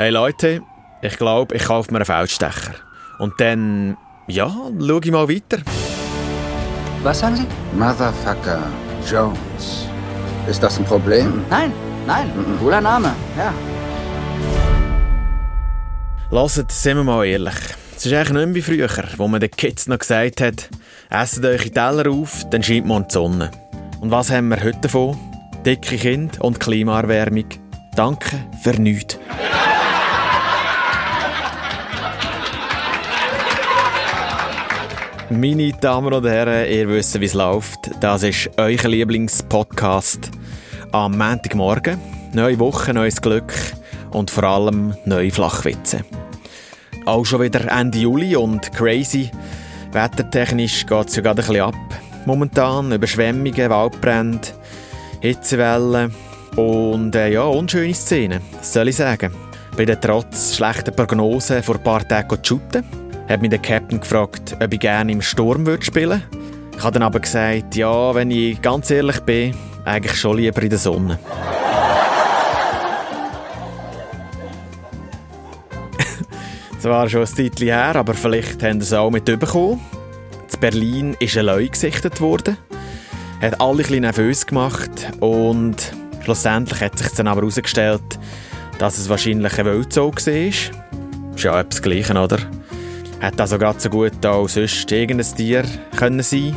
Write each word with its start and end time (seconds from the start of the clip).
Hey 0.00 0.10
Leute, 0.10 0.62
ich 1.02 1.16
glaube, 1.16 1.56
ich 1.56 1.64
kaufe 1.64 1.90
mir 1.90 1.98
einen 1.98 2.04
Feldstecher. 2.04 2.74
Und 3.18 3.34
dann, 3.38 3.96
ja, 4.28 4.46
schaue 4.46 5.00
ich 5.02 5.10
mal 5.10 5.28
weiter. 5.28 5.58
Was 7.02 7.18
sagen 7.18 7.34
Sie? 7.34 7.46
Motherfucker 7.76 8.62
Jones. 9.10 9.88
Ist 10.48 10.62
das 10.62 10.78
ein 10.78 10.84
Problem? 10.84 11.44
Nein, 11.50 11.72
nein, 12.06 12.30
cooler 12.60 12.80
Name, 12.80 13.12
ja. 13.36 13.52
Lasst, 16.30 16.70
sind 16.70 16.98
wir 16.98 17.02
mal 17.02 17.26
ehrlich. 17.26 17.56
Es 17.96 18.06
ist 18.06 18.12
eigentlich 18.12 18.30
nicht 18.34 18.46
mehr 18.46 18.54
wie 18.54 18.62
früher, 18.62 19.04
wo 19.16 19.26
man 19.26 19.40
den 19.40 19.50
Kids 19.50 19.88
noch 19.88 19.98
gesagt 19.98 20.40
hat, 20.40 20.68
esset 21.10 21.44
euch 21.44 21.64
die 21.64 21.70
Teller 21.72 22.08
auf, 22.08 22.48
dann 22.50 22.62
scheint 22.62 22.86
man 22.86 23.08
die 23.08 23.14
Sonne. 23.14 23.50
Und 24.00 24.12
was 24.12 24.30
haben 24.30 24.46
wir 24.46 24.62
heute 24.62 24.78
davon? 24.78 25.18
Dicke 25.66 25.96
Kinder 25.96 26.44
und 26.44 26.60
Klimaerwärmung. 26.60 27.46
Danke 27.96 28.36
für 28.62 28.80
nichts. 28.80 29.18
Meine 35.30 35.72
Damen 35.72 36.14
und 36.14 36.26
Herren, 36.26 36.70
ihr 36.70 36.88
wisst, 36.88 37.20
wie 37.20 37.26
es 37.26 37.34
läuft. 37.34 37.90
Das 38.00 38.22
ist 38.22 38.48
euer 38.56 38.78
Lieblingspodcast 38.88 40.30
am 40.92 41.18
Montagmorgen. 41.18 42.00
Neue 42.32 42.58
Woche, 42.58 42.94
neues 42.94 43.20
Glück 43.20 43.52
und 44.10 44.30
vor 44.30 44.44
allem 44.44 44.94
neue 45.04 45.30
Flachwitze. 45.30 46.02
Auch 47.04 47.26
schon 47.26 47.42
wieder 47.42 47.70
Ende 47.70 47.98
Juli 47.98 48.36
und 48.36 48.72
crazy. 48.72 49.30
Wettertechnisch 49.92 50.86
geht 50.86 51.08
es 51.08 51.16
ja 51.16 51.22
gerade 51.22 51.42
ein 51.42 51.46
bisschen 51.46 51.62
ab. 51.62 51.74
Momentan 52.24 52.90
Überschwemmungen, 52.90 53.68
Waldbrände, 53.68 54.48
Hitzewellen 55.20 56.10
und 56.56 57.14
äh, 57.14 57.32
ja, 57.32 57.42
unschöne 57.42 57.92
Szenen, 57.92 58.40
das 58.56 58.72
soll 58.72 58.88
ich 58.88 58.96
sagen. 58.96 59.30
Bei 59.76 59.84
der 59.84 60.00
trotz 60.00 60.56
schlechter 60.56 60.90
Prognosen 60.90 61.62
vor 61.62 61.74
ein 61.74 61.82
paar 61.82 62.08
Tagen 62.08 62.38
shooten. 62.42 63.07
Hat 63.28 63.42
mich 63.42 63.50
der 63.50 63.58
Captain 63.58 64.00
gefragt, 64.00 64.56
ob 64.58 64.72
ich 64.72 64.80
gerne 64.80 65.12
im 65.12 65.20
Sturm 65.20 65.66
würde 65.66 65.84
spielen 65.84 66.22
Ich 66.74 66.82
habe 66.82 66.94
dann 66.94 67.02
aber 67.02 67.20
gesagt, 67.20 67.76
ja, 67.76 68.14
wenn 68.14 68.30
ich 68.30 68.62
ganz 68.62 68.90
ehrlich 68.90 69.20
bin, 69.20 69.54
eigentlich 69.84 70.18
schon 70.18 70.38
lieber 70.38 70.62
in 70.62 70.70
der 70.70 70.78
Sonne. 70.78 71.18
Zwar 76.78 77.06
schon 77.10 77.20
ein 77.20 77.26
Zeitchen 77.26 77.66
her, 77.66 77.96
aber 77.96 78.14
vielleicht 78.14 78.62
haben 78.62 78.80
sie 78.80 78.86
es 78.86 78.94
auch 78.94 79.10
mitbekommen. 79.10 79.78
In 80.50 80.60
Berlin 80.60 81.14
ist 81.20 81.36
ein 81.36 81.44
Leu 81.44 81.68
gesichtet 81.68 82.22
worden. 82.22 82.56
Hat 83.42 83.60
alle 83.60 83.84
ein 83.84 84.00
nervös 84.00 84.46
gemacht 84.46 84.90
und 85.20 85.92
schlussendlich 86.24 86.80
hat 86.80 86.98
sich 86.98 87.08
dann 87.08 87.28
aber 87.28 87.42
herausgestellt, 87.42 88.18
dass 88.78 88.96
es 88.96 89.10
wahrscheinlich 89.10 89.58
ein 89.58 89.66
Wildzug 89.66 90.26
war. 90.26 90.32
Ist 90.32 90.70
ja 91.36 91.60
etwas 91.60 91.82
Gleiches, 91.82 92.16
oder? 92.16 92.38
Hätte 93.20 93.42
also 93.42 93.58
gerade 93.58 93.80
so 93.80 93.90
gut 93.90 94.24
auch 94.24 94.48
sonst 94.48 94.90
irgendein 94.92 95.36
Tier 95.36 95.64
können 95.96 96.22
sein 96.22 96.54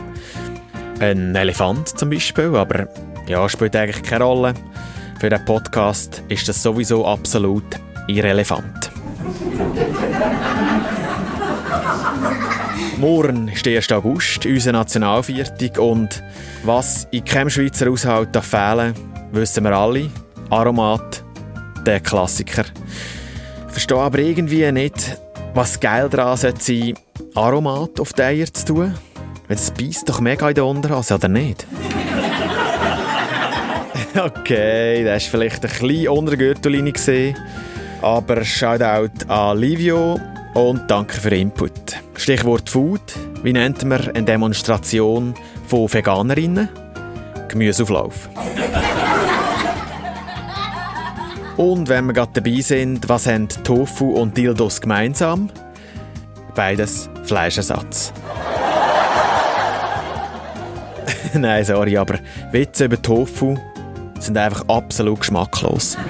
Ein 1.00 1.36
Elefant 1.36 1.98
zum 1.98 2.12
Beispiel, 2.12 2.56
aber 2.56 2.88
ja, 3.28 3.50
spielt 3.50 3.76
eigentlich 3.76 4.03
keine 4.03 4.26
Rolle. 4.26 4.53
Für 5.20 5.30
den 5.30 5.44
Podcast 5.45 6.22
ist 6.30 6.48
das 6.48 6.62
sowieso 6.62 7.03
absolut 7.06 7.66
irrelevant. 8.08 8.92
Morgen 12.98 13.48
ist 13.48 13.66
der 13.66 13.78
1. 13.78 13.92
August, 13.94 14.46
unsere 14.46 14.73
Nationalviertig 14.73 15.80
und 15.80 16.22
was 16.64 17.08
in 17.09 17.25
keinem 17.25 17.50
Schweizer 17.50 17.88
Haushalt 17.88 18.38
fehlen 18.44 18.94
wissen 19.31 19.64
wir 19.64 19.72
alle. 19.72 20.12
Aromat, 20.50 21.23
der 21.86 22.02
Klassiker. 22.02 22.66
Ich 23.68 23.72
verstehe 23.72 23.98
aber 23.98 24.20
irgendwie 24.20 24.70
nicht, 24.72 25.18
was 25.53 25.80
geil 25.80 26.09
daran 26.09 26.38
sollte 26.38 26.63
sein, 26.63 26.94
Aromat 27.35 27.99
auf 27.99 28.13
die 28.13 28.21
Eier 28.21 28.53
zu 28.53 28.66
tun. 28.66 28.95
Es 29.47 29.71
beißt 29.71 30.07
doch 30.07 30.21
mega 30.21 30.49
in 30.49 30.55
der 30.55 30.66
Unterhose, 30.66 31.16
oder 31.16 31.28
nicht? 31.28 31.67
okay, 34.17 35.03
das 35.03 35.23
war 35.25 35.31
vielleicht 35.31 35.66
ein 35.66 35.72
bisschen 35.72 36.07
unter 36.07 36.35
der 36.35 36.53
Gürtellinie. 36.53 37.35
Aber 38.01 38.44
Shoutout 38.44 39.25
an 39.28 39.57
Livio 39.57 40.19
und 40.53 40.90
danke 40.90 41.13
für 41.13 41.29
den 41.29 41.41
Input. 41.41 41.72
Stichwort 42.16 42.69
Food. 42.69 43.01
Wie 43.44 43.53
nennt 43.53 43.84
man 43.84 44.09
eine 44.09 44.23
Demonstration 44.23 45.34
von 45.67 45.91
Veganerinnen? 45.91 46.69
Gemüseauflauf. 47.47 48.29
Und 51.61 51.89
wenn 51.89 52.07
wir 52.07 52.13
gerade 52.13 52.31
dabei 52.33 52.59
sind, 52.61 53.07
was 53.07 53.27
haben 53.27 53.47
Tofu 53.47 54.13
und 54.13 54.35
Dildos 54.35 54.81
gemeinsam? 54.81 55.51
Beides 56.55 57.07
Fleischersatz. 57.23 58.11
Nein, 61.35 61.63
sorry, 61.63 61.97
aber 61.97 62.16
Witze 62.51 62.85
über 62.85 62.99
Tofu 62.99 63.55
sind 64.19 64.38
einfach 64.38 64.67
absolut 64.67 65.19
geschmacklos. 65.19 65.97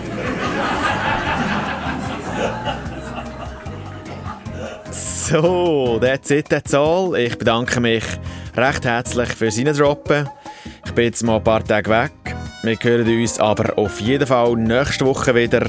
So, 4.94 5.98
that's 6.02 6.30
it, 6.30 6.50
that's 6.50 6.74
all. 6.74 7.16
Ich 7.18 7.38
bedanke 7.38 7.80
mich 7.80 8.04
recht 8.58 8.84
herzlich 8.84 9.30
fürs 9.30 9.58
Reindroppen. 9.58 10.28
Ich 10.86 10.92
bin 10.92 11.06
jetzt 11.06 11.24
mal 11.24 11.38
ein 11.38 11.44
paar 11.44 11.64
Tage 11.64 11.90
weg. 11.90 12.12
Wir 12.64 12.78
hören 12.82 13.08
uns 13.22 13.40
aber 13.40 13.78
auf 13.78 14.00
jeden 14.02 14.28
Fall 14.28 14.56
nächste 14.56 15.06
Woche 15.06 15.34
wieder. 15.34 15.66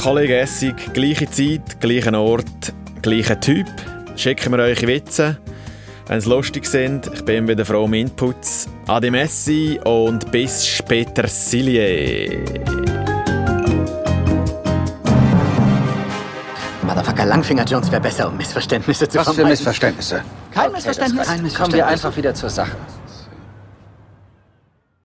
Kollege 0.00 0.36
Essig, 0.38 0.94
gleiche 0.94 1.28
Zeit, 1.28 1.80
gleicher 1.80 2.18
Ort, 2.18 2.72
gleicher 3.02 3.38
Typ. 3.40 3.66
Schicken 4.16 4.52
wir 4.52 4.60
euch 4.60 4.86
Witze, 4.86 5.38
wenn 6.06 6.20
sie 6.20 6.28
lustig 6.28 6.66
sind. 6.66 7.10
Ich 7.12 7.24
bin 7.24 7.48
wieder 7.48 7.64
froh 7.64 7.84
um 7.84 7.94
Inputs. 7.94 8.68
Adi 8.86 9.10
Messi 9.10 9.80
und 9.84 10.30
bis 10.30 10.64
später, 10.66 11.26
Silje. 11.26 12.38
Motherfucker 16.82 17.24
Langfinger 17.26 17.64
Jones 17.64 17.90
wäre 17.90 18.00
besser, 18.02 18.28
um 18.28 18.36
Missverständnisse 18.36 19.08
zu 19.08 19.18
Was 19.18 19.28
für 19.28 19.34
vermeiden. 19.34 19.50
Missverständnisse? 19.58 20.22
Kein 20.52 20.64
Okay, 20.66 20.72
Missverständnis. 20.76 21.16
Kein 21.26 21.26
Kommen 21.26 21.38
wir 21.38 21.42
Missverständnis. 21.44 21.84
einfach 22.04 22.16
wieder 22.16 22.34
zur 22.34 22.50
Sache. 22.50 22.76